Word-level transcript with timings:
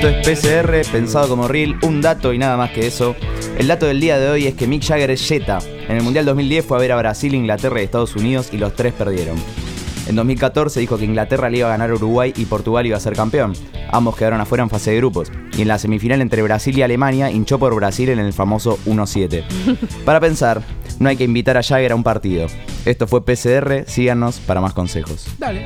Esto 0.00 0.10
es 0.10 0.38
PCR, 0.38 0.92
pensado 0.92 1.28
como 1.28 1.48
reel, 1.48 1.76
un 1.82 2.00
dato 2.00 2.32
y 2.32 2.38
nada 2.38 2.56
más 2.56 2.70
que 2.70 2.86
eso. 2.86 3.16
El 3.58 3.66
dato 3.66 3.86
del 3.86 3.98
día 3.98 4.16
de 4.16 4.30
hoy 4.30 4.46
es 4.46 4.54
que 4.54 4.68
Mick 4.68 4.84
Jagger 4.84 5.10
es 5.10 5.26
Jetta. 5.26 5.58
En 5.88 5.96
el 5.96 6.04
Mundial 6.04 6.24
2010 6.24 6.64
fue 6.64 6.76
a 6.76 6.80
ver 6.80 6.92
a 6.92 6.96
Brasil, 6.96 7.34
Inglaterra 7.34 7.80
y 7.80 7.84
Estados 7.84 8.14
Unidos 8.14 8.50
y 8.52 8.58
los 8.58 8.76
tres 8.76 8.92
perdieron. 8.92 9.36
En 10.06 10.14
2014 10.14 10.78
dijo 10.78 10.98
que 10.98 11.04
Inglaterra 11.04 11.50
le 11.50 11.58
iba 11.58 11.66
a 11.66 11.70
ganar 11.70 11.90
a 11.90 11.94
Uruguay 11.94 12.32
y 12.36 12.44
Portugal 12.44 12.86
iba 12.86 12.96
a 12.96 13.00
ser 13.00 13.14
campeón. 13.14 13.54
Ambos 13.90 14.14
quedaron 14.14 14.40
afuera 14.40 14.62
en 14.62 14.70
fase 14.70 14.92
de 14.92 14.98
grupos. 14.98 15.32
Y 15.56 15.62
en 15.62 15.68
la 15.68 15.80
semifinal 15.80 16.22
entre 16.22 16.42
Brasil 16.42 16.78
y 16.78 16.82
Alemania 16.82 17.32
hinchó 17.32 17.58
por 17.58 17.74
Brasil 17.74 18.08
en 18.10 18.20
el 18.20 18.32
famoso 18.32 18.78
1-7. 18.86 19.42
Para 20.04 20.20
pensar, 20.20 20.62
no 21.00 21.08
hay 21.08 21.16
que 21.16 21.24
invitar 21.24 21.56
a 21.56 21.62
Jagger 21.64 21.90
a 21.90 21.96
un 21.96 22.04
partido. 22.04 22.46
Esto 22.84 23.08
fue 23.08 23.24
PCR, 23.24 23.82
síganos 23.88 24.38
para 24.38 24.60
más 24.60 24.74
consejos. 24.74 25.26
Dale. 25.38 25.64